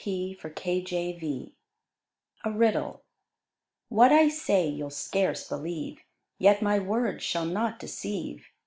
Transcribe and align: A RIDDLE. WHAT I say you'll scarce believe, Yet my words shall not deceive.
A 0.03 0.35
RIDDLE. 2.51 3.03
WHAT 3.89 4.11
I 4.11 4.29
say 4.29 4.67
you'll 4.67 4.89
scarce 4.89 5.47
believe, 5.47 6.01
Yet 6.39 6.63
my 6.63 6.79
words 6.79 7.21
shall 7.23 7.45
not 7.45 7.77
deceive. 7.77 8.47